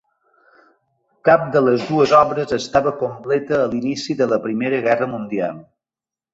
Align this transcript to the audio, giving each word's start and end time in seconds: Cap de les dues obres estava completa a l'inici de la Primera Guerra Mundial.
Cap 1.29 1.43
de 1.55 1.61
les 1.65 1.83
dues 1.91 2.15
obres 2.21 2.57
estava 2.59 2.95
completa 3.03 3.61
a 3.61 3.71
l'inici 3.75 4.19
de 4.25 4.31
la 4.35 4.43
Primera 4.49 4.83
Guerra 4.91 5.13
Mundial. 5.17 5.65